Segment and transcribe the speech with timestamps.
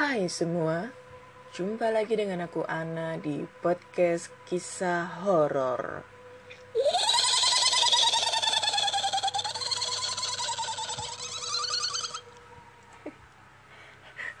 [0.00, 0.88] Hai semua,
[1.52, 6.00] jumpa lagi dengan aku Ana di podcast kisah horor.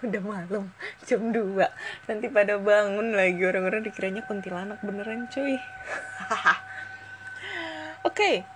[0.08, 0.72] Udah malam,
[1.04, 5.60] jam 2 Nanti pada bangun lagi orang-orang dikiranya kuntilanak beneran cuy.
[8.08, 8.48] Oke,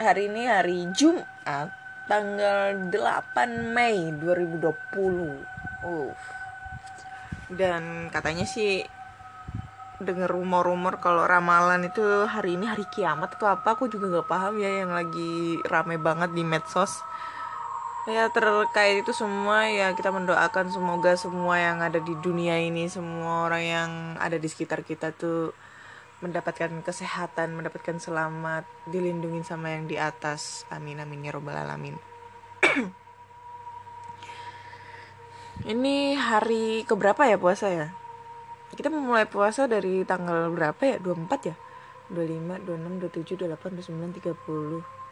[0.00, 1.68] hari ini hari Jumat
[2.08, 5.53] tanggal 8 Mei 2020
[5.84, 6.12] uh.
[7.52, 8.82] Dan katanya sih
[10.02, 14.58] denger rumor-rumor kalau ramalan itu hari ini hari kiamat atau apa aku juga gak paham
[14.58, 17.04] ya yang lagi rame banget di medsos.
[18.04, 23.48] Ya terkait itu semua ya kita mendoakan semoga semua yang ada di dunia ini semua
[23.48, 25.56] orang yang ada di sekitar kita tuh
[26.20, 30.68] mendapatkan kesehatan mendapatkan selamat dilindungi sama yang di atas.
[30.68, 31.96] Amin amin ya robbal alamin
[35.62, 37.94] ini hari keberapa ya puasa ya?
[38.74, 40.96] Kita mulai puasa dari tanggal berapa ya?
[40.98, 41.56] 24 ya?
[42.10, 45.04] 25 26 27 28 29 30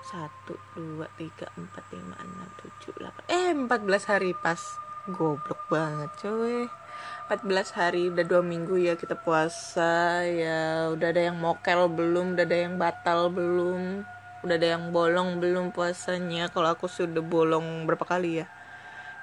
[0.00, 3.22] satu dua tiga empat lima enam tujuh delapan.
[3.28, 4.60] Eh empat belas hari pas.
[5.08, 10.24] Goblok banget empat belas hari udah dua minggu ya kita puasa.
[10.24, 14.04] Ya udah ada yang mokel belum udah ada yang batal belum
[14.40, 16.48] udah ada yang bolong belum puasanya.
[16.52, 18.48] Kalau aku sudah bolong berapa kali ya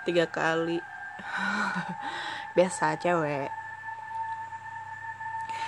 [0.07, 0.79] tiga kali
[2.55, 3.51] biasa cewek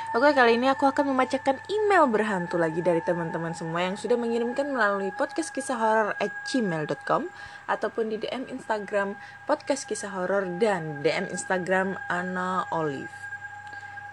[0.09, 4.65] Oke, kali ini aku akan membacakan email berhantu lagi dari teman-teman semua yang sudah mengirimkan
[4.65, 7.29] melalui podcast kisah horor at gmail.com
[7.69, 9.13] ataupun di DM Instagram
[9.45, 13.13] podcast kisah horor dan DM Instagram Ana Olive.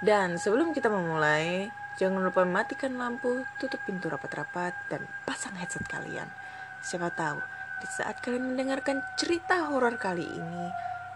[0.05, 6.29] Dan sebelum kita memulai, jangan lupa matikan lampu, tutup pintu rapat-rapat, dan pasang headset kalian.
[6.85, 7.41] Siapa tahu,
[7.77, 10.67] di saat kalian mendengarkan cerita horor kali ini,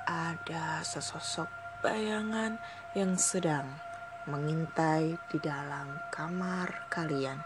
[0.04, 1.48] ada sesosok
[1.80, 2.60] bayangan
[2.92, 3.64] yang sedang
[4.28, 7.40] mengintai di dalam kamar kalian.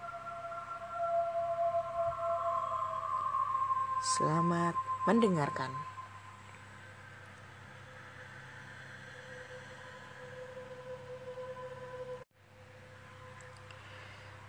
[4.18, 4.74] Selamat
[5.06, 5.93] mendengarkan.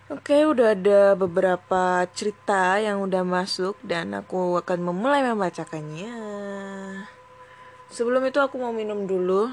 [0.05, 6.13] Oke, udah ada beberapa cerita yang udah masuk dan aku akan memulai membacakannya.
[7.89, 9.49] Sebelum itu aku mau minum dulu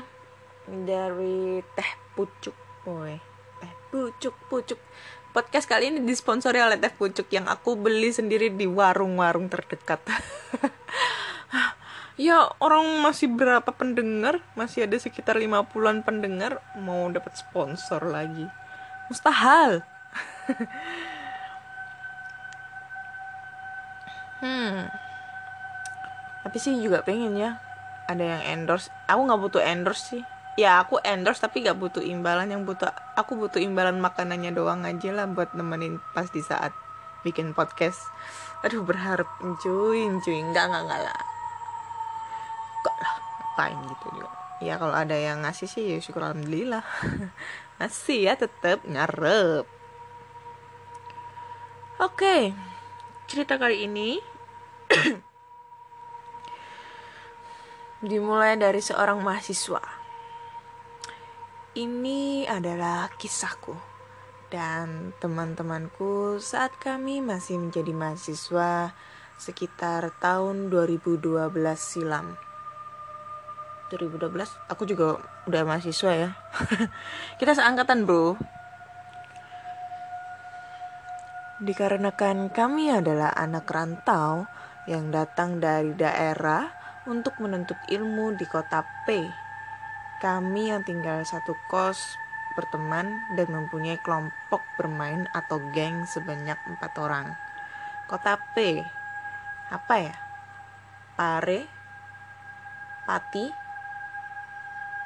[0.69, 2.53] dari teh pucuk
[2.85, 3.17] Woi,
[3.65, 4.77] teh pucuk pucuk.
[5.33, 10.05] Podcast kali ini disponsori oleh teh pucuk yang aku beli sendiri di warung-warung terdekat.
[12.21, 14.45] Ya orang masih berapa pendengar?
[14.53, 16.61] Masih ada sekitar 50-an pendengar.
[16.77, 18.45] Mau dapat sponsor lagi.
[19.09, 19.81] Mustahil
[24.43, 24.91] hmm.
[26.43, 27.63] Tapi sih juga pengen ya.
[28.11, 28.91] Ada yang endorse.
[29.07, 30.23] Aku nggak butuh endorse sih.
[30.61, 32.51] Ya aku endorse tapi gak butuh imbalan.
[32.53, 36.77] Yang butuh aku butuh imbalan makanannya doang aja lah buat nemenin pas di saat
[37.25, 37.99] bikin podcast.
[38.61, 39.27] Aduh berharap.
[39.41, 41.21] Cuy cuy enggak enggak enggak lah.
[42.85, 44.37] Kok lah ngapain gitu juga.
[44.63, 46.85] Ya kalau ada yang ngasih sih ya syukur alhamdulillah.
[47.83, 49.67] Ngasih ya tetep ngarep
[52.03, 52.51] oke okay.
[53.31, 54.19] cerita kali ini
[58.11, 59.79] dimulai dari seorang mahasiswa
[61.79, 63.73] ini adalah kisahku
[64.53, 68.93] dan teman-temanku saat kami masih menjadi mahasiswa
[69.41, 71.25] sekitar tahun 2012
[71.81, 72.37] silam.
[73.89, 74.29] 2012
[74.69, 76.31] aku juga udah mahasiswa ya.
[77.41, 78.37] Kita seangkatan, Bro.
[81.63, 84.51] Dikarenakan kami adalah anak rantau
[84.91, 86.67] yang datang dari daerah
[87.07, 89.23] untuk menuntut ilmu di kota P.
[90.19, 92.19] Kami yang tinggal satu kos
[92.59, 97.31] berteman dan mempunyai kelompok bermain atau geng sebanyak empat orang.
[98.11, 98.83] Kota P,
[99.71, 100.19] apa ya?
[101.15, 101.71] Pare,
[103.07, 103.47] Pati,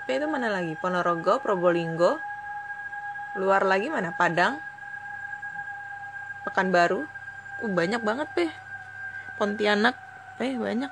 [0.05, 0.73] P itu mana lagi?
[0.81, 2.17] Ponorogo, Probolinggo,
[3.37, 4.17] luar lagi mana?
[4.17, 4.57] Padang
[6.57, 8.49] Pekanbaru uh, banyak banget peh
[9.37, 9.93] Pontianak
[10.41, 10.89] eh banyak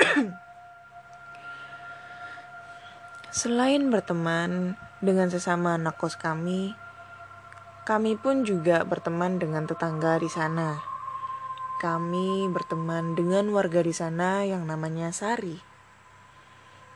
[3.28, 6.72] Selain berteman dengan sesama anak kos kami,
[7.84, 10.80] kami pun juga berteman dengan tetangga di sana.
[11.84, 15.60] Kami berteman dengan warga di sana yang namanya Sari.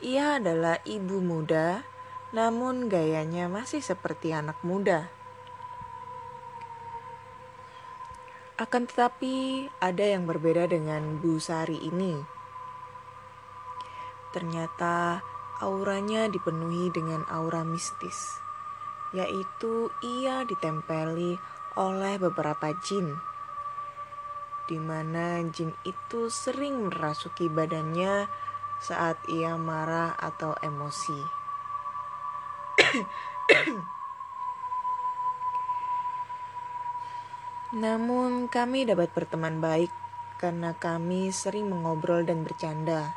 [0.01, 1.85] Ia adalah ibu muda,
[2.33, 5.14] namun gayanya masih seperti anak muda.
[8.55, 12.15] Akan tetapi, ada yang berbeda dengan Bu Sari ini.
[14.31, 15.19] Ternyata
[15.59, 18.39] auranya dipenuhi dengan aura mistis,
[19.11, 21.35] yaitu ia ditempeli
[21.75, 23.19] oleh beberapa jin,
[24.71, 28.31] di mana jin itu sering merasuki badannya
[28.79, 31.21] saat ia marah atau emosi.
[37.75, 39.91] Namun, kami dapat berteman baik
[40.38, 43.11] karena kami sering mengobrol dan bercanda.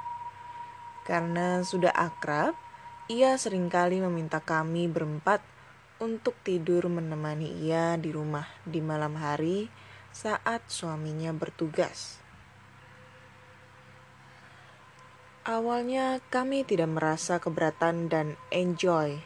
[1.05, 2.57] Karena sudah akrab,
[3.05, 5.45] ia sering kali meminta kami berempat
[6.01, 9.69] untuk tidur menemani ia di rumah di malam hari
[10.09, 12.17] saat suaminya bertugas.
[15.45, 19.21] Awalnya kami tidak merasa keberatan dan enjoy,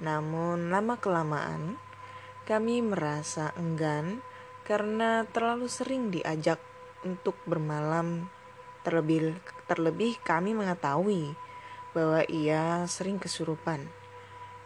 [0.00, 1.76] namun lama-kelamaan
[2.48, 4.24] kami merasa enggan
[4.68, 6.60] karena terlalu sering diajak
[7.00, 8.28] untuk bermalam
[8.88, 9.36] Terlebih,
[9.66, 11.36] terlebih kami mengetahui
[11.92, 13.84] bahwa ia sering kesurupan.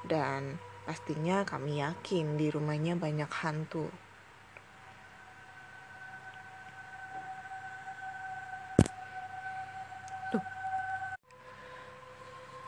[0.04, 3.88] Dan pastinya kami yakin di rumahnya banyak hantu.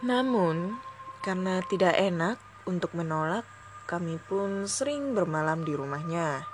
[0.04, 0.76] Namun,
[1.24, 2.36] karena tidak enak
[2.68, 3.46] untuk menolak,
[3.88, 6.53] kami pun sering bermalam di rumahnya.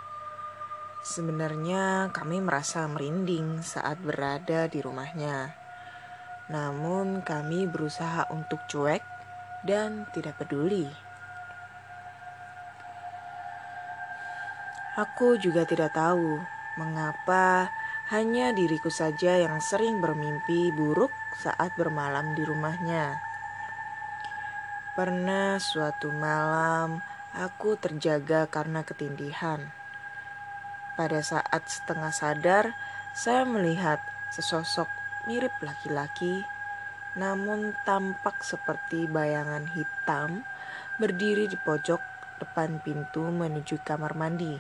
[1.01, 5.57] Sebenarnya kami merasa merinding saat berada di rumahnya.
[6.53, 9.01] Namun kami berusaha untuk cuek
[9.65, 10.85] dan tidak peduli.
[15.01, 16.37] Aku juga tidak tahu
[16.77, 17.73] mengapa
[18.13, 23.17] hanya diriku saja yang sering bermimpi buruk saat bermalam di rumahnya.
[24.93, 27.01] Pernah suatu malam
[27.33, 29.80] aku terjaga karena ketindihan.
[30.99, 32.65] Pada saat setengah sadar,
[33.15, 33.99] saya melihat
[34.35, 34.87] sesosok
[35.27, 36.43] mirip laki-laki,
[37.19, 40.47] namun tampak seperti bayangan hitam
[41.03, 42.01] berdiri di pojok
[42.41, 44.57] depan pintu menuju kamar mandi.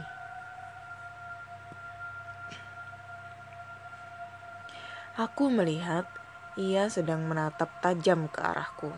[5.21, 6.09] Aku melihat
[6.56, 8.93] ia sedang menatap tajam ke arahku.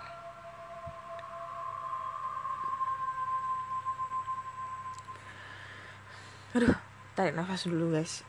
[6.52, 6.76] Aduh,
[7.12, 8.24] tarik nafas dulu guys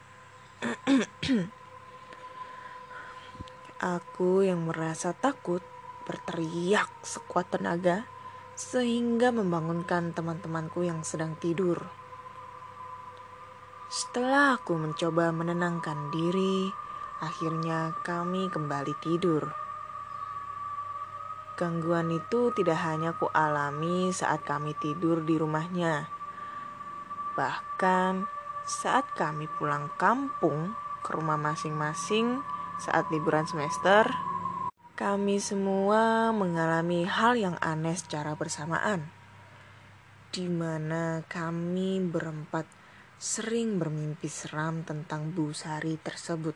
[3.83, 5.59] aku yang merasa takut
[6.07, 8.07] berteriak sekuat tenaga
[8.53, 11.89] sehingga membangunkan teman-temanku yang sedang tidur.
[13.89, 16.69] Setelah aku mencoba menenangkan diri,
[17.21, 19.51] akhirnya kami kembali tidur.
[21.53, 26.09] Gangguan itu tidak hanya ku alami saat kami tidur di rumahnya.
[27.37, 28.25] Bahkan
[28.63, 30.71] saat kami pulang kampung
[31.03, 32.39] ke rumah masing-masing
[32.79, 34.07] saat liburan semester,
[34.95, 39.11] kami semua mengalami hal yang aneh secara bersamaan,
[40.31, 42.63] di mana kami berempat
[43.19, 46.55] sering bermimpi seram tentang Bu Sari tersebut.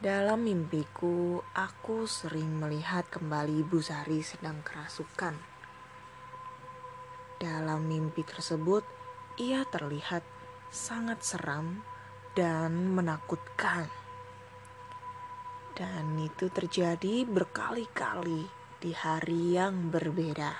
[0.00, 5.49] Dalam mimpiku, aku sering melihat kembali Bu Sari sedang kerasukan.
[7.40, 8.84] Dalam mimpi tersebut,
[9.40, 10.20] ia terlihat
[10.68, 11.80] sangat seram
[12.36, 13.88] dan menakutkan.
[15.72, 18.44] Dan itu terjadi berkali-kali
[18.76, 20.52] di hari yang berbeda.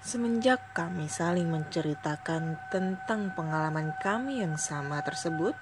[0.00, 5.52] Semenjak kami saling menceritakan tentang pengalaman kami yang sama tersebut,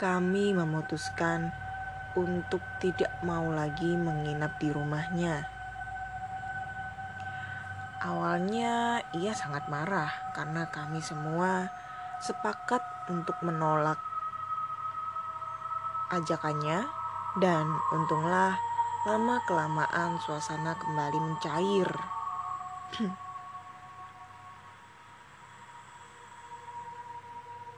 [0.00, 1.52] kami memutuskan
[2.16, 5.53] untuk tidak mau lagi menginap di rumahnya
[8.04, 11.72] Awalnya ia sangat marah karena kami semua
[12.20, 13.96] sepakat untuk menolak
[16.12, 16.84] ajakannya
[17.40, 17.64] dan
[17.96, 18.60] untunglah
[19.08, 21.88] lama kelamaan suasana kembali mencair.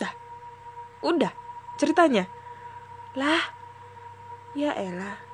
[0.03, 0.11] Dah,
[1.07, 1.31] udah
[1.79, 2.27] ceritanya.
[3.15, 3.47] Lah,
[4.59, 5.26] ya elah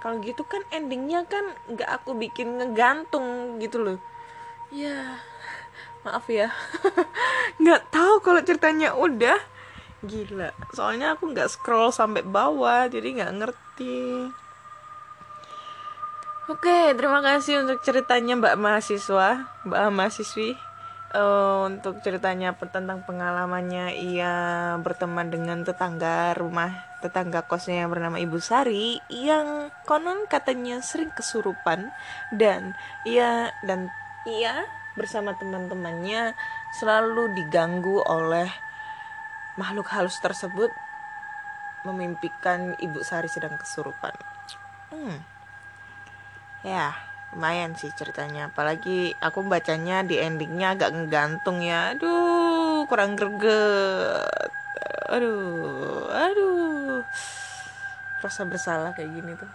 [0.00, 3.98] kalau gitu kan endingnya kan nggak aku bikin ngegantung gitu loh.
[4.72, 5.20] Ya
[6.00, 6.48] maaf ya.
[7.60, 9.36] Nggak tahu kalau ceritanya udah.
[10.00, 14.32] Gila soalnya aku nggak scroll sampai bawah jadi nggak ngerti.
[16.50, 20.69] Oke, terima kasih untuk ceritanya Mbak mahasiswa, Mbak mahasiswi.
[21.10, 24.34] Uh, untuk ceritanya tentang pengalamannya ia
[24.78, 31.90] berteman dengan tetangga rumah tetangga kosnya yang bernama Ibu Sari yang konon katanya sering kesurupan
[32.30, 33.90] dan ia dan
[34.22, 34.62] ia
[34.94, 36.38] bersama teman-temannya
[36.78, 38.46] selalu diganggu oleh
[39.58, 40.70] makhluk halus tersebut
[41.82, 44.14] memimpikan Ibu Sari sedang kesurupan.
[44.94, 45.40] Hmm
[46.60, 46.92] ya
[47.30, 51.94] lumayan sih ceritanya apalagi aku bacanya di endingnya agak ngegantung ya.
[51.94, 54.50] Aduh kurang greget.
[55.10, 57.02] Aduh aduh.
[58.20, 59.50] Rasa bersalah kayak gini tuh.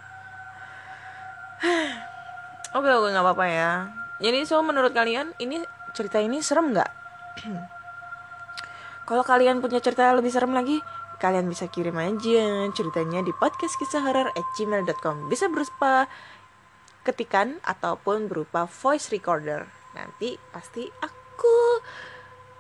[2.75, 3.71] Oke oke nggak apa-apa ya.
[4.19, 5.63] Jadi so menurut kalian ini
[5.95, 6.91] cerita ini serem nggak?
[9.07, 10.83] Kalau kalian punya cerita lebih serem lagi
[11.15, 16.11] kalian bisa kirim aja ceritanya di podcast kisah horror at gmail.com bisa berupa
[17.05, 19.69] ketikan ataupun berupa voice recorder.
[19.93, 21.85] Nanti pasti aku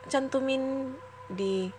[0.05, 0.93] cantumin
[1.25, 1.73] di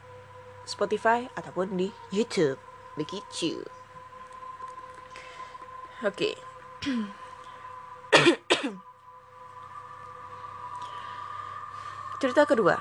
[0.66, 2.58] Spotify ataupun di YouTube.
[2.98, 3.62] Begitu.
[6.02, 6.34] Oke.
[6.34, 6.36] Okay.
[12.20, 12.80] Cerita kedua.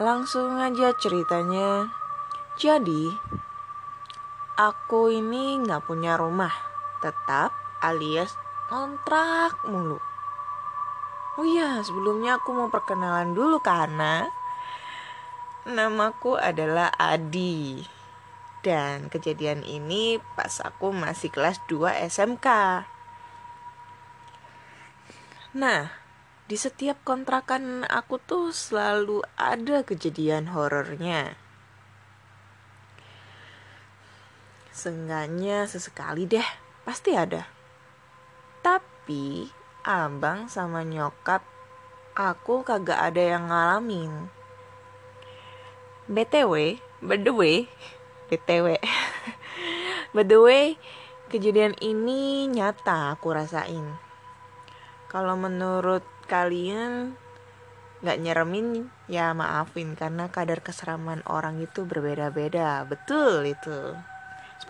[0.00, 1.92] Langsung aja ceritanya.
[2.56, 3.12] Jadi,
[4.60, 6.52] aku ini nggak punya rumah
[7.00, 8.36] tetap alias
[8.68, 9.96] kontrak mulu.
[11.40, 14.28] Oh iya, sebelumnya aku mau perkenalan dulu karena
[15.64, 17.80] namaku adalah Adi.
[18.60, 22.48] Dan kejadian ini pas aku masih kelas 2 SMK.
[25.56, 25.88] Nah,
[26.44, 31.49] di setiap kontrakan aku tuh selalu ada kejadian horornya.
[34.70, 36.46] Seenggaknya sesekali deh,
[36.86, 37.46] pasti ada.
[38.62, 39.50] Tapi
[39.82, 41.42] abang sama nyokap
[42.14, 44.30] aku kagak ada yang ngalamin.
[46.10, 47.56] BTW, by the way,
[48.30, 48.78] BTW.
[50.14, 50.78] by the way,
[51.30, 53.98] kejadian ini nyata aku rasain.
[55.10, 57.18] Kalau menurut kalian
[58.00, 63.92] nggak nyeremin ya maafin karena kadar keseraman orang itu berbeda-beda betul itu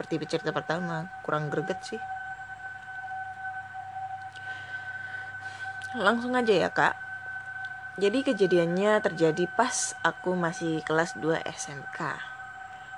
[0.00, 1.12] seperti cerita pertama.
[1.20, 2.00] Kurang greget sih.
[5.92, 6.96] Langsung aja ya kak.
[8.00, 12.16] Jadi kejadiannya terjadi pas aku masih kelas 2 SMK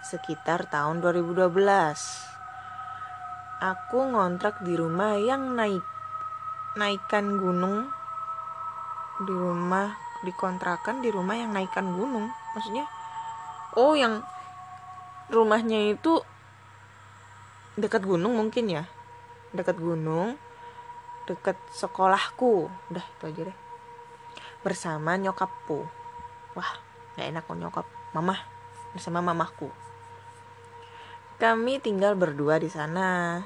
[0.07, 1.51] sekitar tahun 2012
[3.63, 5.83] aku ngontrak di rumah yang naik
[6.79, 7.91] naikkan gunung.
[9.27, 9.91] Di rumah
[10.23, 12.31] dikontrakan di rumah yang naikkan gunung.
[12.55, 12.87] Maksudnya
[13.75, 14.23] oh yang
[15.27, 16.23] rumahnya itu
[17.83, 18.87] dekat gunung mungkin ya.
[19.51, 20.39] Dekat gunung
[21.27, 22.71] dekat sekolahku.
[22.91, 23.59] Udah itu aja deh.
[24.63, 25.87] Bersama nyokapku.
[26.55, 26.73] Wah
[27.19, 27.87] gak enak kok nyokap.
[28.15, 28.39] Mama
[28.95, 29.73] bersama mamahku.
[31.41, 33.43] Kami tinggal berdua di sana.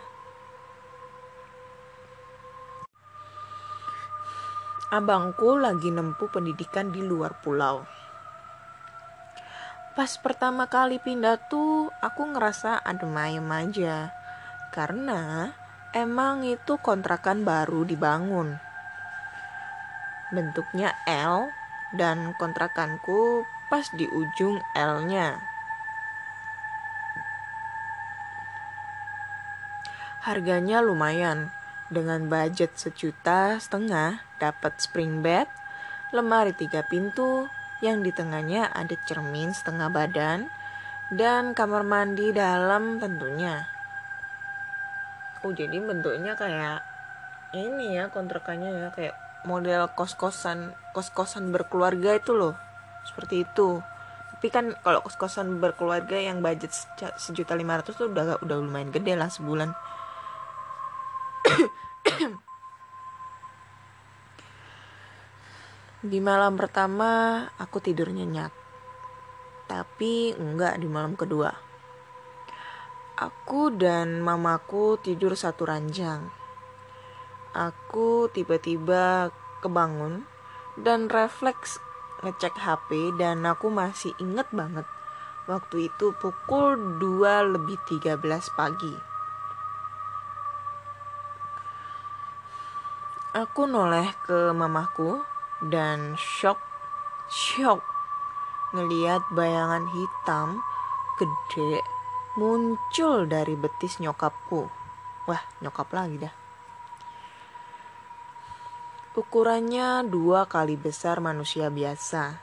[4.93, 7.83] Abangku lagi nempuh pendidikan di luar pulau.
[9.97, 14.13] Pas pertama kali pindah tuh aku ngerasa adem ayem aja
[14.75, 15.53] karena
[15.93, 18.59] emang itu kontrakan baru dibangun.
[20.35, 21.51] Bentuknya L
[21.95, 25.39] dan kontrakanku pas di ujung L-nya.
[30.27, 31.55] Harganya lumayan.
[31.87, 35.47] Dengan budget sejuta setengah dapat spring bed
[36.11, 37.47] lemari tiga pintu
[37.79, 40.51] yang di tengahnya ada cermin setengah badan
[41.15, 43.76] dan kamar mandi dalam tentunya.
[45.45, 46.81] Oh jadi bentuknya kayak
[47.57, 49.15] ini ya kontrakannya ya kayak
[49.47, 52.57] model kos-kosan kos-kosan berkeluarga itu loh
[53.07, 53.81] seperti itu.
[54.37, 56.75] Tapi kan kalau kos-kosan berkeluarga yang budget
[57.17, 59.73] sejuta lima ratus tuh udah udah lumayan gede lah sebulan.
[66.07, 68.53] Di malam pertama aku tidur nyenyak.
[69.67, 71.66] Tapi enggak di malam kedua.
[73.17, 76.29] Aku dan mamaku tidur satu ranjang.
[77.57, 79.33] Aku tiba-tiba
[79.65, 80.29] kebangun
[80.77, 81.81] dan refleks
[82.21, 84.85] ngecek HP dan aku masih inget banget
[85.47, 88.19] Waktu itu pukul 2 lebih 13
[88.59, 88.91] pagi.
[93.31, 95.23] Aku noleh ke mamaku
[95.63, 96.59] dan shock,
[97.31, 97.79] shock
[98.75, 100.59] ngeliat bayangan hitam
[101.15, 101.87] gede
[102.37, 104.69] muncul dari betis nyokapku.
[105.25, 106.35] Wah, nyokap lagi dah.
[109.17, 112.37] Ukurannya dua kali besar manusia biasa.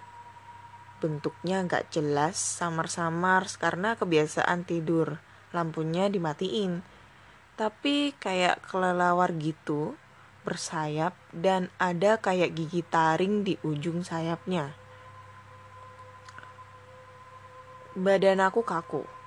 [0.98, 5.22] Bentuknya gak jelas, samar-samar karena kebiasaan tidur.
[5.54, 6.82] Lampunya dimatiin.
[7.54, 9.94] Tapi kayak kelelawar gitu,
[10.42, 14.74] bersayap dan ada kayak gigi taring di ujung sayapnya.
[17.94, 19.23] Badan aku kaku.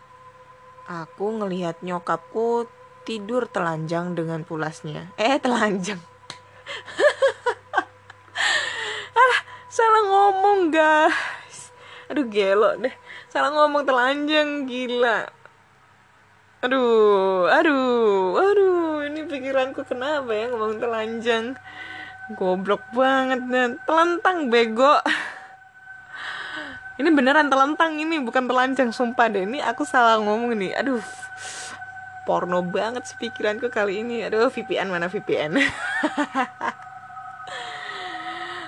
[0.86, 2.70] Aku ngelihat nyokapku
[3.02, 5.10] tidur telanjang dengan pulasnya.
[5.18, 5.98] Eh, telanjang.
[9.18, 11.74] ah, salah ngomong, guys.
[12.06, 12.94] Aduh, gelo deh.
[13.26, 15.26] Salah ngomong telanjang, gila.
[16.62, 19.02] Aduh, aduh, aduh.
[19.10, 21.58] Ini pikiranku kenapa ya ngomong telanjang.
[22.38, 25.02] Goblok banget, dan telentang bego.
[26.96, 29.44] Ini beneran telentang ini, bukan telanjang, sumpah deh.
[29.44, 30.72] Ini aku salah ngomong nih.
[30.80, 31.04] Aduh,
[32.24, 34.24] porno banget sih pikiranku kali ini.
[34.24, 35.60] Aduh, VPN mana VPN?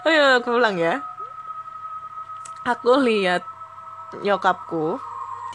[0.08, 1.00] Ayo, aku ulang ya.
[2.68, 3.40] Aku lihat
[4.20, 5.00] nyokapku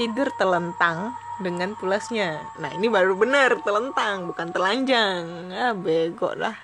[0.01, 1.13] tidur telentang
[1.45, 2.41] dengan pulasnya.
[2.57, 5.53] Nah, ini baru bener telentang, bukan telanjang.
[5.53, 6.57] Ah, bego lah.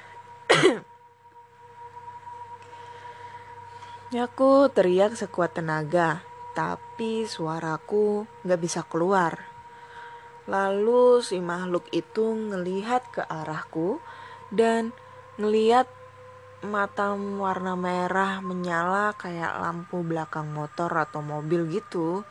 [4.16, 6.24] Aku teriak sekuat tenaga,
[6.56, 9.44] tapi suaraku gak bisa keluar.
[10.48, 14.00] Lalu si makhluk itu ngelihat ke arahku
[14.48, 14.96] dan
[15.36, 15.84] ngelihat
[16.64, 22.24] mata warna merah menyala kayak lampu belakang motor atau mobil gitu.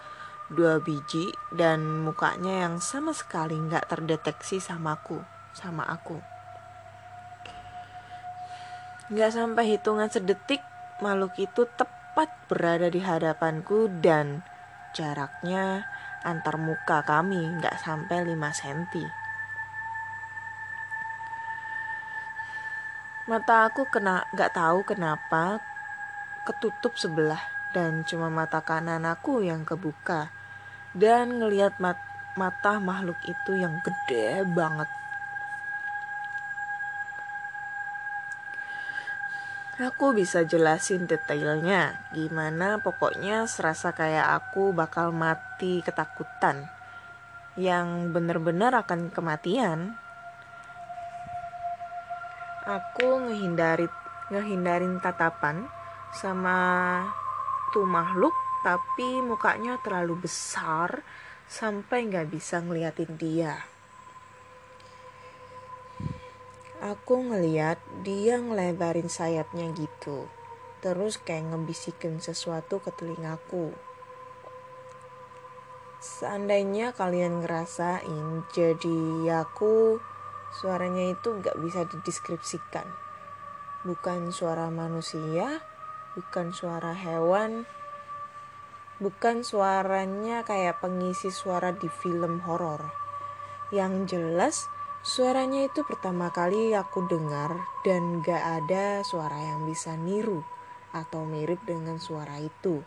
[0.49, 5.21] Dua biji dan mukanya yang sama sekali nggak terdeteksi sama aku,
[5.53, 6.17] sama aku.
[9.13, 10.65] Nggak sampai hitungan sedetik
[11.03, 14.45] makhluk itu tepat berada di hadapanku dan
[14.95, 15.83] jaraknya
[16.23, 19.11] antar muka kami nggak sampai 5 cm.
[23.25, 25.59] Mata aku kena nggak tahu kenapa
[26.45, 27.41] ketutup sebelah
[27.73, 30.29] dan cuma mata kanan aku yang kebuka
[30.95, 31.99] dan ngelihat mat
[32.39, 34.87] mata makhluk itu yang gede banget.
[39.75, 46.71] Aku bisa jelasin detailnya gimana pokoknya serasa kayak aku bakal mati ketakutan
[47.59, 49.99] yang bener-bener akan kematian.
[52.63, 53.91] Aku ngehindari
[54.31, 55.67] ngehindarin tatapan
[56.15, 56.55] sama
[57.75, 58.31] tuh makhluk
[58.63, 61.03] tapi mukanya terlalu besar
[61.51, 63.74] sampai nggak bisa ngeliatin dia.
[66.85, 70.29] Aku ngeliat dia ngelebarin sayapnya gitu.
[70.85, 73.73] Terus kayak ngebisikin sesuatu ke telingaku.
[75.97, 79.01] Seandainya kalian ngerasain, jadi
[79.33, 79.97] aku
[80.61, 82.85] suaranya itu gak bisa dideskripsikan.
[83.81, 85.65] Bukan suara manusia,
[86.13, 87.65] bukan suara hewan,
[89.01, 92.93] bukan suaranya kayak pengisi suara di film horor.
[93.73, 94.69] Yang jelas
[95.05, 100.41] Suaranya itu pertama kali aku dengar dan gak ada suara yang bisa niru
[100.97, 102.81] atau mirip dengan suara itu.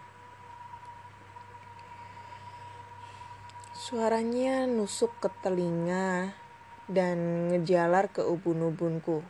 [3.70, 6.34] Suaranya nusuk ke telinga
[6.90, 9.22] dan ngejalar ke ubun-ubunku.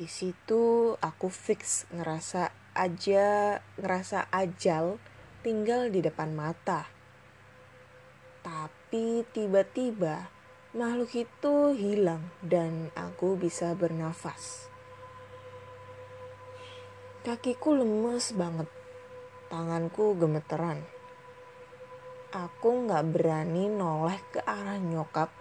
[0.00, 4.96] Di situ aku fix ngerasa aja ngerasa ajal
[5.44, 6.88] tinggal di depan mata.
[8.40, 10.35] Tapi tiba-tiba
[10.76, 14.68] makhluk itu hilang dan aku bisa bernafas.
[17.24, 18.68] Kakiku lemes banget,
[19.48, 20.84] tanganku gemeteran.
[22.28, 25.32] Aku gak berani noleh ke arah nyokap,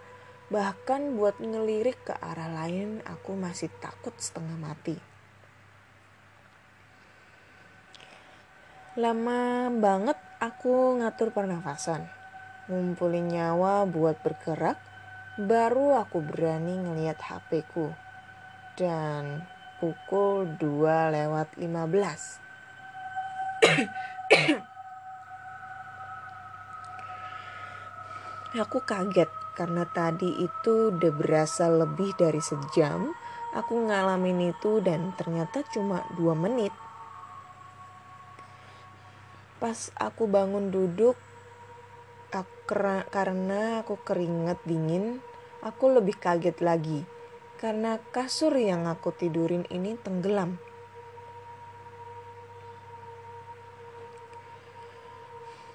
[0.47, 4.95] bahkan buat ngelirik ke arah lain aku masih takut setengah mati.
[8.95, 12.07] Lama banget aku ngatur pernafasan,
[12.71, 14.94] ngumpulin nyawa buat bergerak,
[15.35, 17.91] baru aku berani ngelihat HP ku.
[18.75, 19.47] Dan
[19.79, 22.39] pukul 2 lewat 15.
[28.55, 33.11] aku kaget karena tadi itu udah berasa lebih dari sejam
[33.55, 36.75] aku ngalamin itu dan ternyata cuma dua menit.
[39.63, 41.15] Pas aku bangun duduk,
[43.13, 45.21] karena aku keringet dingin,
[45.61, 47.05] aku lebih kaget lagi.
[47.55, 50.59] Karena kasur yang aku tidurin ini tenggelam.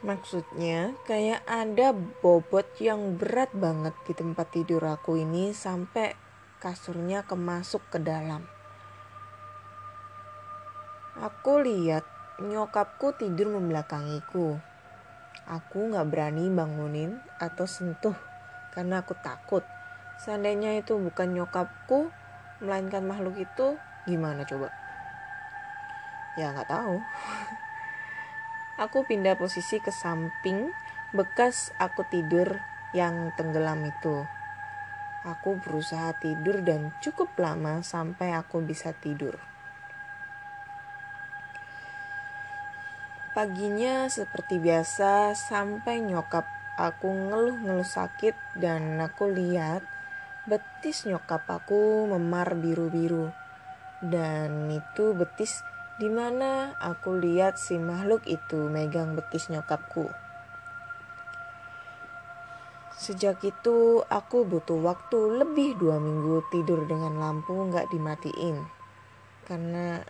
[0.01, 6.17] Maksudnya kayak ada bobot yang berat banget di tempat tidur aku ini sampai
[6.57, 8.49] kasurnya kemasuk ke dalam.
[11.21, 12.09] Aku lihat
[12.41, 14.70] nyokapku tidur membelakangiku.
[15.49, 18.17] Aku gak berani bangunin atau sentuh
[18.75, 19.65] karena aku takut.
[20.21, 22.13] Seandainya itu bukan nyokapku,
[22.61, 24.69] melainkan makhluk itu, gimana coba?
[26.37, 27.01] Ya gak tahu.
[28.85, 30.73] aku pindah posisi ke samping
[31.11, 32.61] bekas aku tidur
[32.95, 34.27] yang tenggelam itu.
[35.21, 39.37] Aku berusaha tidur dan cukup lama sampai aku bisa tidur.
[43.41, 46.45] Paginya seperti biasa sampai nyokap
[46.77, 49.81] aku ngeluh-ngeluh sakit dan aku lihat
[50.45, 53.33] betis nyokap aku memar biru-biru.
[54.05, 55.65] Dan itu betis
[55.97, 60.13] di mana aku lihat si makhluk itu megang betis nyokapku.
[62.93, 68.69] Sejak itu aku butuh waktu lebih dua minggu tidur dengan lampu nggak dimatiin.
[69.49, 70.05] Karena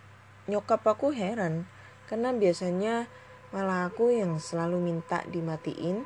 [0.51, 1.71] nyokap aku heran,
[2.11, 3.07] karena biasanya
[3.55, 6.03] malah aku yang selalu minta dimatiin,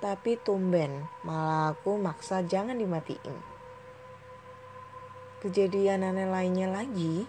[0.00, 3.36] tapi tumben malah aku maksa jangan dimatiin.
[5.44, 7.28] Kejadian aneh lainnya lagi,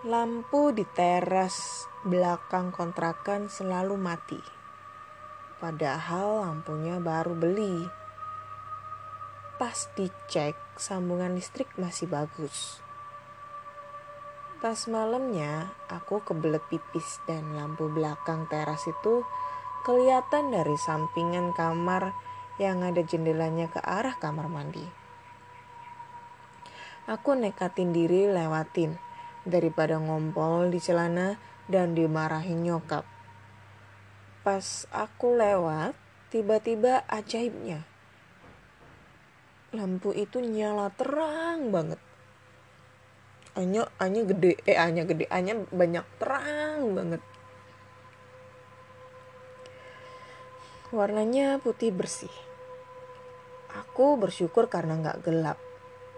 [0.00, 4.40] Lampu di teras belakang kontrakan selalu mati.
[5.60, 7.84] Padahal lampunya baru beli.
[9.60, 12.80] Pas dicek, sambungan listrik masih bagus.
[14.60, 19.24] Pas malamnya, aku kebelet pipis dan lampu belakang teras itu
[19.88, 22.12] kelihatan dari sampingan kamar
[22.60, 24.84] yang ada jendelanya ke arah kamar mandi.
[27.08, 29.00] Aku nekatin diri lewatin
[29.48, 33.08] daripada ngompol di celana dan dimarahin nyokap.
[34.44, 35.96] Pas aku lewat,
[36.28, 37.88] tiba-tiba ajaibnya.
[39.72, 42.09] Lampu itu nyala terang banget.
[43.58, 47.22] Anya, anya gede, eh anya gede, anya banyak terang banget.
[50.90, 52.30] Warnanya putih bersih.
[53.70, 55.58] Aku bersyukur karena nggak gelap.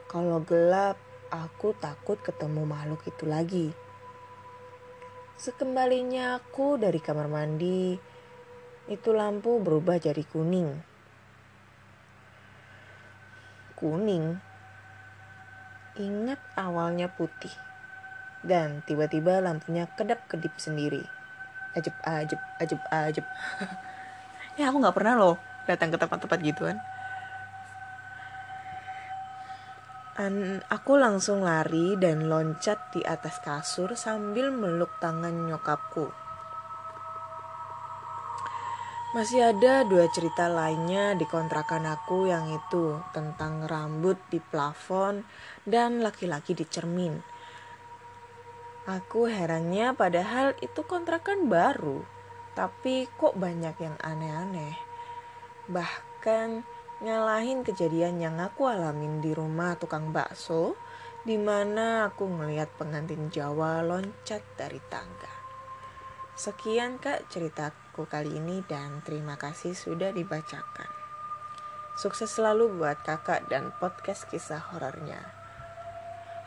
[0.08, 1.00] Kalau gelap,
[1.32, 3.68] aku takut ketemu makhluk itu lagi.
[5.36, 7.96] Sekembalinya aku dari kamar mandi,
[8.92, 10.68] itu lampu berubah jadi kuning.
[13.76, 14.51] Kuning.
[16.00, 17.52] Ingat awalnya putih.
[18.40, 21.04] Dan tiba-tiba lampunya kedap-kedip sendiri.
[21.76, 23.26] Ajib, ajib, ajib, ajib.
[24.58, 25.36] ya aku gak pernah loh
[25.68, 26.76] datang ke tempat-tempat gituan.
[30.12, 36.21] An aku langsung lari dan loncat di atas kasur sambil meluk tangan nyokapku.
[39.12, 45.28] Masih ada dua cerita lainnya di kontrakan aku yang itu tentang rambut di plafon
[45.68, 47.20] dan laki-laki di cermin.
[48.88, 52.00] Aku herannya padahal itu kontrakan baru,
[52.56, 54.80] tapi kok banyak yang aneh-aneh.
[55.68, 56.64] Bahkan
[57.04, 60.72] nyalahin kejadian yang aku alamin di rumah tukang bakso
[61.28, 65.41] di mana aku ngelihat pengantin Jawa loncat dari tangga.
[66.42, 70.90] Sekian kak ceritaku kali ini dan terima kasih sudah dibacakan.
[71.94, 75.22] Sukses selalu buat kakak dan podcast kisah horornya.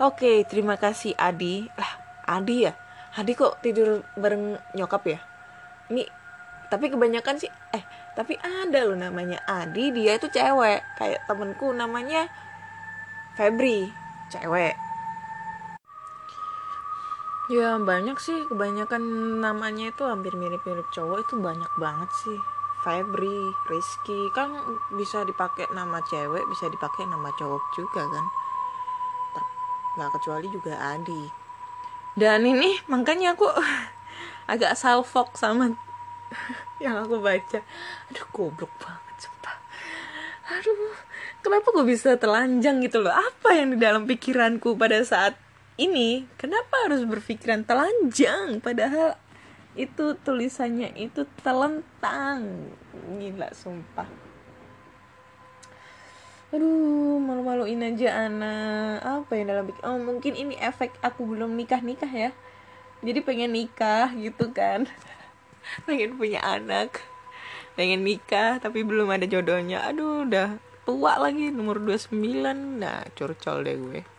[0.03, 1.71] Oke, terima kasih Adi.
[1.79, 1.91] Lah,
[2.27, 2.75] Adi ya?
[3.15, 5.23] Adi kok tidur bareng nyokap ya?
[5.87, 6.03] Ini
[6.67, 7.83] tapi kebanyakan sih eh
[8.19, 12.27] tapi ada loh namanya Adi dia itu cewek kayak temenku namanya
[13.39, 13.87] Febri
[14.27, 14.75] cewek
[17.51, 18.49] ya banyak sih.
[18.49, 19.01] Kebanyakan
[19.41, 21.25] namanya itu hampir mirip-mirip cowok.
[21.25, 22.37] Itu banyak banget sih.
[22.85, 24.29] Febri, Rizky.
[24.33, 24.53] Kan
[24.93, 28.25] bisa dipakai nama cewek bisa dipakai nama cowok juga kan?
[29.95, 31.23] Nggak kecuali juga Adi.
[32.15, 33.47] Dan ini makanya aku
[34.51, 35.73] agak salfok sama
[36.83, 37.59] yang aku baca.
[38.11, 39.57] Aduh goblok banget sumpah.
[40.53, 40.93] Aduh
[41.41, 43.13] kenapa gue bisa telanjang gitu loh?
[43.13, 45.44] Apa yang di dalam pikiranku pada saat
[45.75, 48.63] ini kenapa harus berpikiran telanjang?
[48.63, 49.19] Padahal
[49.75, 52.71] itu tulisannya itu telentang.
[53.19, 54.07] Gila sumpah.
[56.55, 62.07] Aduh malu-maluin aja anak apa yang dalam oh mungkin ini efek aku belum nikah nikah
[62.07, 62.31] ya.
[63.03, 64.87] Jadi pengen nikah gitu kan.
[65.85, 67.03] Pengen punya anak.
[67.75, 69.83] Pengen nikah tapi belum ada jodohnya.
[69.91, 70.55] Aduh udah
[70.87, 72.13] tua lagi nomor 29
[72.79, 74.14] nah curcol deh gue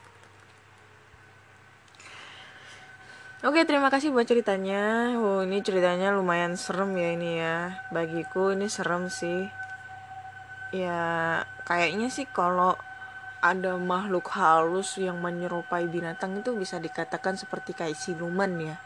[3.44, 5.12] Oke, terima kasih buat ceritanya.
[5.20, 7.84] Wow, ini ceritanya lumayan serem ya ini ya.
[7.92, 9.52] Bagiku ini serem sih.
[10.72, 12.80] Ya, kayaknya sih kalau
[13.44, 18.80] ada makhluk halus yang menyerupai binatang itu bisa dikatakan seperti kayak siluman ya.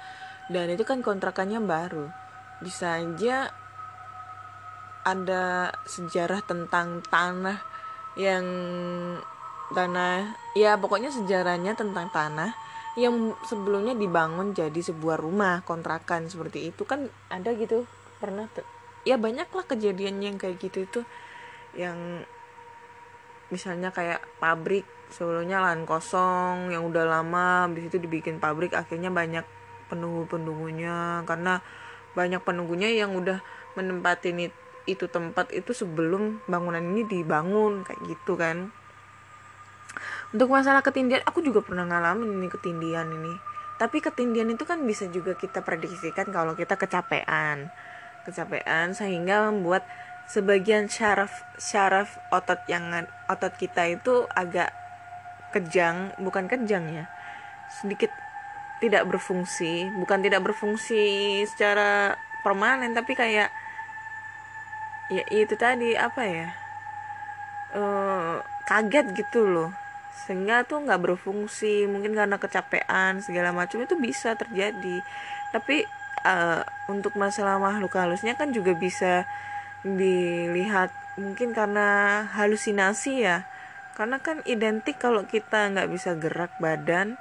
[0.51, 2.11] Dan itu kan kontrakannya baru.
[2.59, 3.55] Bisa aja
[5.07, 7.63] ada sejarah tentang tanah
[8.19, 8.43] yang
[9.71, 12.51] tanah ya pokoknya sejarahnya tentang tanah
[13.01, 17.89] yang sebelumnya dibangun jadi sebuah rumah kontrakan seperti itu kan ada gitu.
[18.21, 18.53] Pernah
[19.09, 21.01] ya banyak lah kejadian yang kayak gitu itu.
[21.73, 22.29] Yang
[23.49, 29.49] misalnya kayak pabrik sebelumnya lahan kosong yang udah lama habis itu dibikin pabrik akhirnya banyak
[29.89, 31.25] penunggu-penunggunya.
[31.25, 31.65] Karena
[32.13, 33.41] banyak penunggunya yang udah
[33.75, 34.53] menempatin
[34.85, 38.75] itu tempat itu sebelum bangunan ini dibangun kayak gitu kan
[40.31, 43.35] untuk masalah ketindian aku juga pernah ngalamin ini ketindian ini.
[43.81, 47.73] Tapi ketindian itu kan bisa juga kita prediksikan kalau kita kecapean.
[48.23, 49.83] Kecapean sehingga membuat
[50.31, 52.87] sebagian syaraf syaraf otot yang
[53.27, 54.71] otot kita itu agak
[55.51, 57.11] kejang bukan kejang ya
[57.83, 58.15] sedikit
[58.79, 62.15] tidak berfungsi bukan tidak berfungsi secara
[62.47, 63.51] permanen tapi kayak
[65.11, 66.49] ya itu tadi apa ya
[67.75, 68.39] uh,
[68.71, 69.75] kaget gitu loh
[70.15, 75.03] sehingga tuh nggak berfungsi mungkin karena kecapean segala macam itu bisa terjadi.
[75.51, 75.87] Tapi
[76.27, 79.25] uh, untuk masalah makhluk halusnya kan juga bisa
[79.83, 83.49] dilihat mungkin karena halusinasi ya.
[83.97, 87.21] Karena kan identik kalau kita nggak bisa gerak badan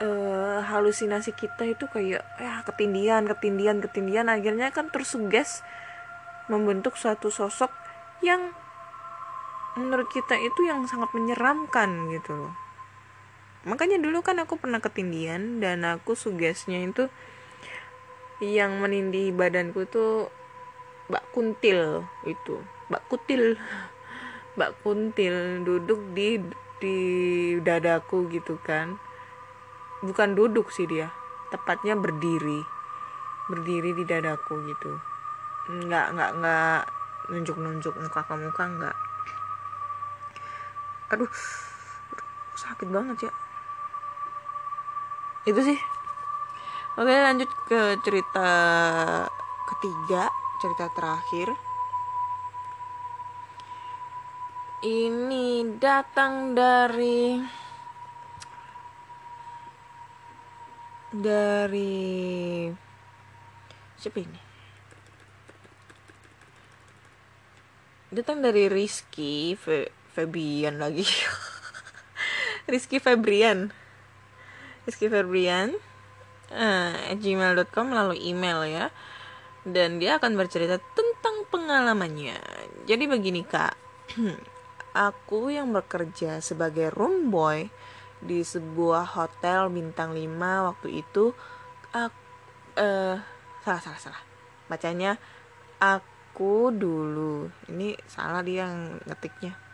[0.00, 4.30] uh, halusinasi kita itu kayak ya ketindian ketindian ketindian.
[4.30, 5.66] Akhirnya kan tersuges
[6.48, 7.70] membentuk suatu sosok
[8.24, 8.56] yang
[9.78, 12.54] menurut kita itu yang sangat menyeramkan gitu loh.
[13.66, 17.10] Makanya dulu kan aku pernah ketindian dan aku sugesnya itu
[18.38, 20.30] yang menindih badanku tuh
[21.10, 22.62] Mbak Kuntil itu.
[22.92, 23.58] Mbak Kutil.
[24.56, 26.38] Mbak Kuntil duduk di
[26.78, 26.98] di
[27.58, 28.94] dadaku gitu kan.
[30.04, 31.10] Bukan duduk sih dia
[31.50, 32.62] tepatnya berdiri.
[33.50, 34.92] Berdiri di dadaku gitu.
[35.68, 36.80] Nggak nggak nggak
[37.28, 39.07] nunjuk nunjuk muka ke muka nggak
[41.12, 41.30] aduh.
[42.58, 43.32] Sakit banget ya.
[45.46, 45.78] Itu sih.
[46.98, 48.50] Oke lanjut ke cerita
[49.70, 50.26] ketiga
[50.58, 51.54] cerita terakhir.
[54.82, 57.38] Ini datang dari
[61.14, 62.70] dari
[63.98, 64.40] siapa ini?
[68.10, 69.54] Datang dari Rizky
[70.18, 71.06] Febian lagi.
[72.70, 73.70] Rizky Febrian.
[74.82, 75.78] Rizky Febrian
[76.50, 78.86] uh, gmail.com lalu email ya.
[79.62, 82.34] Dan dia akan bercerita tentang pengalamannya.
[82.90, 83.78] Jadi begini kak.
[84.98, 87.70] Aku yang bekerja sebagai room boy
[88.18, 91.30] di sebuah hotel bintang 5 waktu itu
[91.94, 92.18] aku,
[92.74, 93.14] uh,
[93.62, 94.22] salah salah salah.
[94.66, 95.14] Bacanya
[95.78, 97.46] aku dulu.
[97.70, 99.67] Ini salah dia yang ngetiknya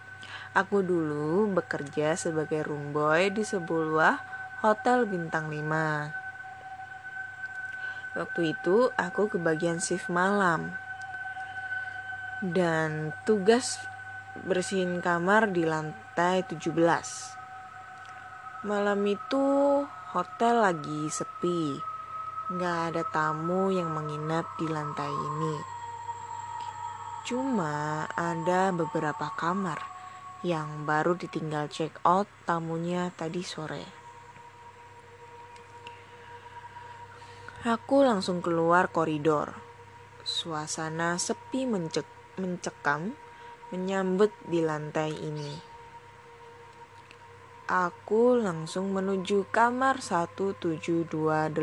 [0.55, 4.23] Aku dulu bekerja sebagai room boy di sebuah
[4.63, 6.25] hotel bintang 5.
[8.15, 10.71] Waktu itu aku ke bagian shift malam.
[12.39, 13.83] Dan tugas
[14.47, 16.71] bersihin kamar di lantai 17.
[18.63, 19.83] Malam itu
[20.15, 21.75] hotel lagi sepi.
[22.55, 25.57] Nggak ada tamu yang menginap di lantai ini.
[27.27, 29.94] Cuma ada beberapa kamar
[30.45, 33.81] yang baru ditinggal check out tamunya tadi sore.
[37.65, 39.57] Aku langsung keluar koridor.
[40.21, 42.05] Suasana sepi mencek
[42.37, 43.17] mencekam
[43.73, 45.57] menyambut di lantai ini.
[47.65, 51.57] Aku langsung menuju kamar 1728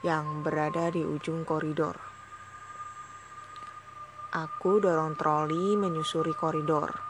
[0.00, 2.00] yang berada di ujung koridor.
[4.32, 7.05] Aku dorong troli menyusuri koridor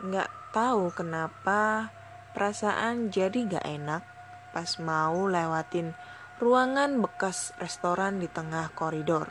[0.00, 1.92] Nggak tahu kenapa
[2.32, 4.02] perasaan jadi gak enak
[4.50, 5.92] pas mau lewatin
[6.40, 9.28] ruangan bekas restoran di tengah koridor.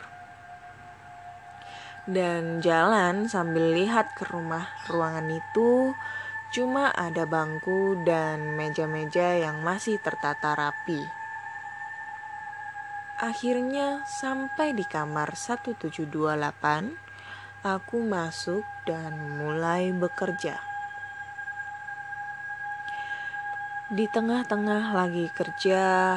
[2.06, 5.90] Dan jalan sambil lihat ke rumah ruangan itu
[6.54, 11.02] cuma ada bangku dan meja-meja yang masih tertata rapi.
[13.20, 17.09] Akhirnya sampai di kamar 1728,
[17.60, 20.56] aku masuk dan mulai bekerja.
[23.92, 26.16] Di tengah-tengah lagi kerja,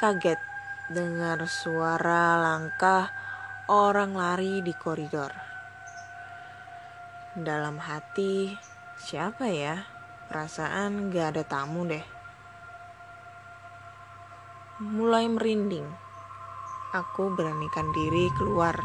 [0.00, 0.40] kaget
[0.88, 3.12] dengar suara langkah
[3.68, 5.36] orang lari di koridor.
[7.36, 8.56] Dalam hati,
[8.96, 9.84] siapa ya?
[10.32, 12.06] Perasaan gak ada tamu deh.
[14.80, 15.84] Mulai merinding.
[16.96, 18.78] Aku beranikan diri keluar.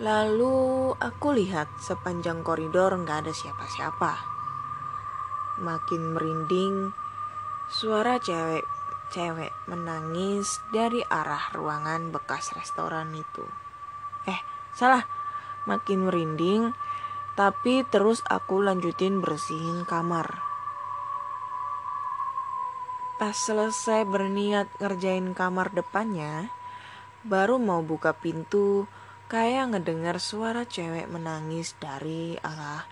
[0.00, 4.12] Lalu aku lihat sepanjang koridor gak ada siapa-siapa.
[5.60, 6.96] Makin merinding,
[7.68, 8.64] suara cewek
[9.12, 13.44] cewek menangis dari arah ruangan bekas restoran itu.
[14.24, 14.40] Eh,
[14.72, 15.04] salah.
[15.62, 16.74] Makin merinding,
[17.38, 20.42] tapi terus aku lanjutin bersihin kamar.
[23.14, 26.50] Pas selesai berniat ngerjain kamar depannya,
[27.22, 28.90] baru mau buka pintu,
[29.32, 32.84] kayak ngedengar suara cewek menangis dari arah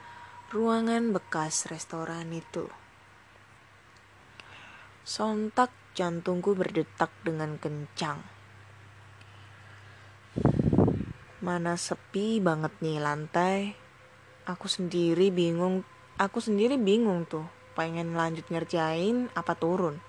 [0.48, 2.64] ruangan bekas restoran itu.
[5.04, 8.24] Sontak jantungku berdetak dengan kencang.
[11.44, 13.76] Mana sepi banget nih lantai.
[14.48, 15.84] Aku sendiri bingung,
[16.16, 17.44] aku sendiri bingung tuh.
[17.76, 20.00] Pengen lanjut ngerjain apa turun.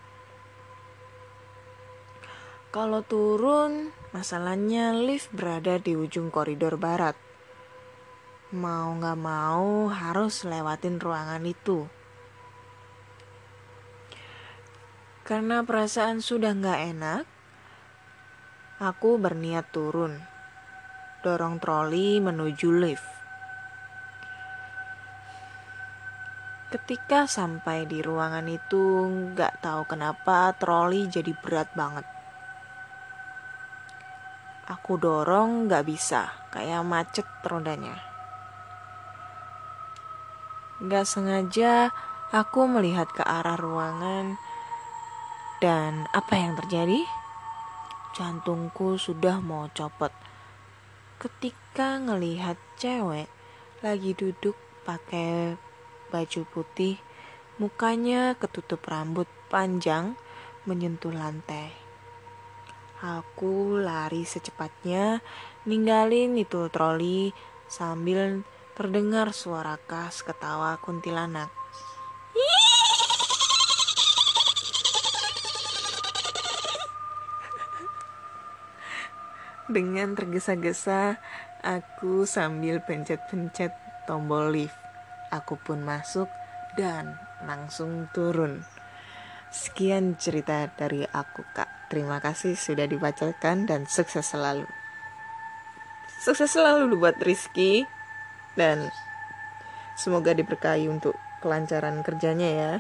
[2.71, 7.19] Kalau turun, masalahnya lift berada di ujung koridor barat.
[8.55, 11.83] Mau gak mau harus lewatin ruangan itu.
[15.27, 17.23] Karena perasaan sudah gak enak,
[18.79, 20.15] aku berniat turun.
[21.27, 23.09] Dorong troli menuju lift.
[26.71, 32.20] Ketika sampai di ruangan itu, gak tahu kenapa troli jadi berat banget.
[34.81, 38.01] Aku dorong gak bisa, kayak macet rodanya.
[40.81, 41.93] Gak sengaja
[42.33, 44.41] aku melihat ke arah ruangan
[45.61, 47.05] dan apa yang terjadi?
[48.17, 50.09] Jantungku sudah mau copot.
[51.21, 53.29] Ketika ngelihat cewek
[53.85, 55.61] lagi duduk pakai
[56.09, 56.97] baju putih,
[57.61, 60.17] mukanya ketutup rambut panjang
[60.65, 61.80] menyentuh lantai.
[63.01, 65.25] Aku lari secepatnya,
[65.65, 67.33] ninggalin itu troli
[67.65, 68.45] sambil
[68.77, 71.49] terdengar suara khas ketawa kuntilanak.
[79.65, 81.17] Dengan tergesa-gesa,
[81.65, 83.73] aku sambil pencet-pencet
[84.05, 84.77] tombol lift.
[85.33, 86.29] Aku pun masuk
[86.77, 87.17] dan
[87.49, 88.61] langsung turun.
[89.49, 91.80] Sekian cerita dari aku, Kak.
[91.91, 94.63] Terima kasih sudah dibacakan dan sukses selalu.
[96.23, 97.83] Sukses selalu buat Rizky.
[98.55, 98.87] Dan
[99.99, 102.71] semoga diberkahi untuk kelancaran kerjanya ya.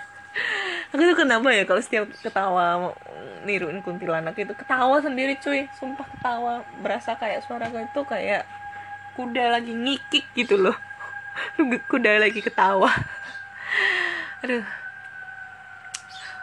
[0.96, 2.96] aku tuh kenapa ya kalau setiap ketawa
[3.44, 4.56] niruin kuntilanak itu?
[4.56, 5.68] Ketawa sendiri cuy.
[5.76, 6.64] Sumpah ketawa.
[6.80, 8.48] Berasa kayak suara gue itu kayak
[9.20, 10.76] kuda lagi ngikik gitu loh.
[11.92, 12.88] Kuda lagi ketawa.
[14.48, 14.64] Aduh.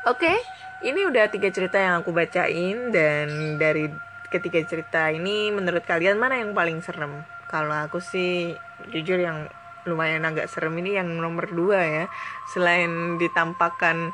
[0.06, 0.30] Oke.
[0.30, 0.38] okay,
[0.86, 3.90] ini udah tiga cerita yang aku bacain dan dari
[4.30, 8.54] ketiga cerita ini menurut kalian mana yang paling serem kalau aku sih
[8.92, 9.48] jujur yang
[9.88, 12.06] lumayan agak serem ini yang nomor dua ya
[12.52, 14.12] selain ditampakkan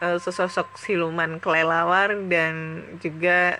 [0.00, 3.58] uh, sesosok siluman kelelawar dan juga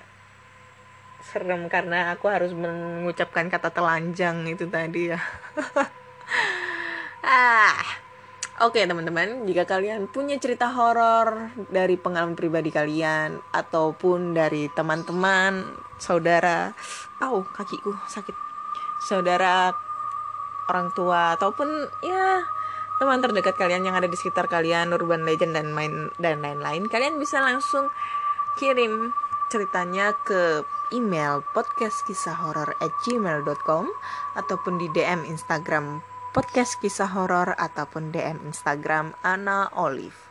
[1.21, 5.21] serem karena aku harus mengucapkan kata telanjang itu tadi ya.
[7.29, 8.10] ah.
[8.61, 15.65] Oke teman-teman, jika kalian punya cerita horor dari pengalaman pribadi kalian ataupun dari teman-teman,
[15.97, 16.77] saudara,
[17.25, 18.37] au kakiku sakit,
[19.01, 19.73] saudara,
[20.69, 22.45] orang tua ataupun ya
[23.01, 27.17] teman terdekat kalian yang ada di sekitar kalian urban legend dan main dan lain-lain kalian
[27.17, 27.89] bisa langsung
[28.61, 29.17] kirim
[29.49, 33.85] ceritanya ke email podcastkisahhoror@gmail.com
[34.37, 40.31] ataupun di DM Instagram podcast kisah horor ataupun DM Instagram Ana Olive.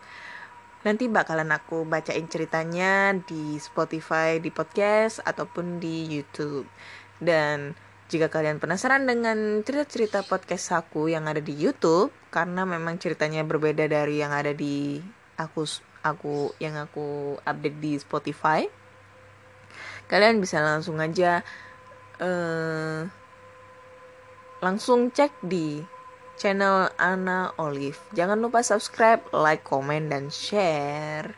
[0.88, 6.72] Nanti bakalan aku bacain ceritanya di Spotify, di podcast ataupun di YouTube.
[7.20, 7.76] Dan
[8.08, 13.91] jika kalian penasaran dengan cerita-cerita podcast aku yang ada di YouTube, karena memang ceritanya berbeda
[13.91, 15.04] dari yang ada di
[15.36, 15.68] aku
[16.00, 18.64] aku yang aku update di Spotify,
[20.08, 21.43] kalian bisa langsung aja
[22.24, 23.18] uh,
[24.60, 25.84] langsung cek di
[26.39, 27.99] channel Ana Olive.
[28.16, 31.36] Jangan lupa subscribe, like, komen, dan share.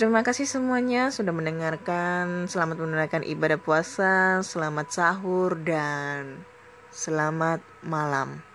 [0.00, 2.48] Terima kasih semuanya sudah mendengarkan.
[2.48, 6.40] Selamat menunaikan ibadah puasa, selamat sahur dan
[6.88, 8.49] selamat malam.